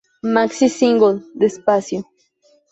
[0.35, 1.99] Maxi-single: ""Despacio"".